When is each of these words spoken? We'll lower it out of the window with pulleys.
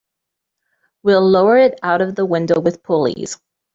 We'll 1.03 1.21
lower 1.29 1.57
it 1.57 1.77
out 1.83 2.01
of 2.01 2.15
the 2.15 2.25
window 2.25 2.59
with 2.59 2.81
pulleys. 2.81 3.39